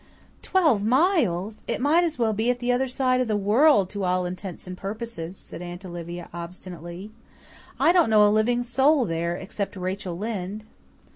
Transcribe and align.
"Twelve 0.41 0.83
miles! 0.83 1.61
It 1.67 1.79
might 1.79 2.03
as 2.03 2.17
well 2.17 2.33
be 2.33 2.49
at 2.49 2.57
the 2.57 2.71
other 2.71 2.87
side 2.87 3.21
of 3.21 3.27
the 3.27 3.37
world 3.37 3.87
to 3.91 4.03
all 4.03 4.25
intents 4.25 4.65
and 4.65 4.75
purposes," 4.75 5.37
said 5.37 5.61
Aunt 5.61 5.85
Olivia 5.85 6.27
obstinately. 6.33 7.11
"I 7.79 7.91
don't 7.93 8.09
know 8.09 8.27
a 8.27 8.31
living 8.33 8.63
soul 8.63 9.05
there, 9.05 9.35
except 9.35 9.75
Rachel 9.75 10.17
Lynde." 10.17 10.63